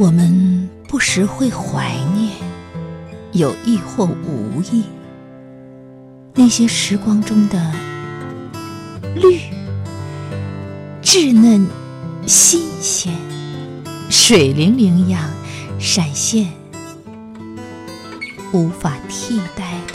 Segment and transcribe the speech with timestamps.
[0.00, 2.32] 我们不时会怀念，
[3.32, 4.84] 有意或无意，
[6.34, 7.74] 那些时光中的
[9.16, 9.40] 绿、
[11.02, 11.66] 稚嫩、
[12.28, 13.12] 新鲜、
[14.08, 15.28] 水灵灵样
[15.80, 16.46] 闪现，
[18.52, 19.94] 无法替代的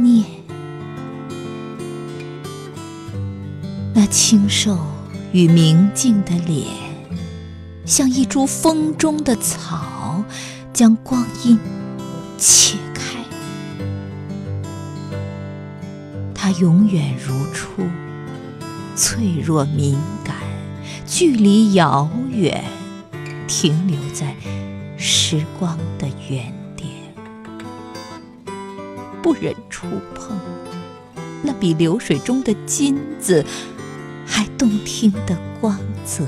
[0.00, 0.24] 念。
[3.92, 4.78] 那清瘦
[5.32, 6.85] 与明净的脸。
[7.86, 10.24] 像一株风中的草，
[10.72, 11.56] 将光阴
[12.36, 13.24] 切开。
[16.34, 17.86] 它永远如初，
[18.96, 20.34] 脆弱敏感，
[21.06, 22.64] 距离遥远，
[23.46, 24.34] 停留在
[24.98, 26.90] 时光的原点，
[29.22, 30.36] 不忍触碰
[31.44, 33.46] 那比流水中的金子
[34.26, 36.26] 还动听的光泽。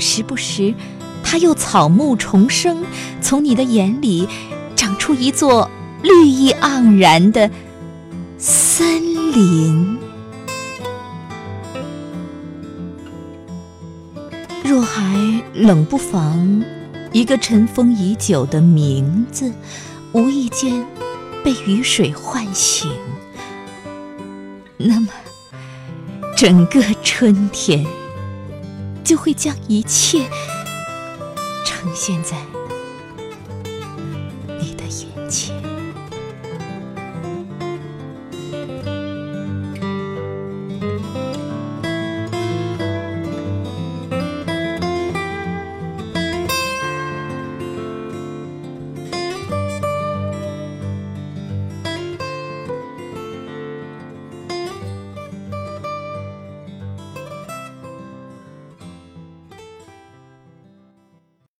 [0.00, 0.74] 时不时，
[1.22, 2.82] 它又草木重生，
[3.20, 4.28] 从你的眼里
[4.74, 5.70] 长出一座
[6.02, 7.50] 绿意盎然的
[8.38, 9.98] 森林。
[14.64, 16.64] 若还冷不防，
[17.12, 19.52] 一个尘封已久的名字，
[20.12, 20.86] 无意间
[21.44, 22.90] 被雨水唤醒，
[24.76, 25.08] 那么
[26.36, 27.84] 整个春天。
[29.10, 30.30] 就会将一切
[31.64, 32.36] 呈现在
[34.60, 35.79] 你的眼前。